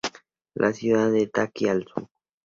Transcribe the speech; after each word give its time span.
La 0.55 0.73
ciudad 0.73 1.11
de 1.11 1.27
Taki, 1.27 1.67
al 1.67 1.85
sur. 1.85 2.07